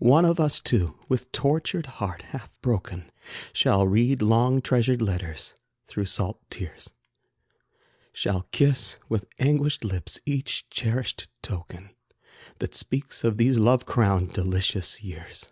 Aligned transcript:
One 0.00 0.26
of 0.26 0.38
us 0.38 0.60
two, 0.60 0.98
with 1.08 1.32
tortured 1.32 1.86
heart 1.86 2.20
half 2.20 2.60
broken, 2.60 3.10
Shall 3.54 3.86
read 3.86 4.20
long 4.20 4.60
treasured 4.60 5.00
letters 5.00 5.54
through 5.86 6.04
salt 6.04 6.42
tears, 6.50 6.90
Shall 8.12 8.42
kiss 8.52 8.98
with 9.08 9.24
anguished 9.38 9.82
lips 9.82 10.20
each 10.26 10.68
cherished 10.68 11.28
token, 11.40 11.88
That 12.58 12.74
speaks 12.74 13.24
of 13.24 13.38
these 13.38 13.58
loved 13.58 13.86
crowned, 13.86 14.34
delicious 14.34 15.02
years. 15.02 15.50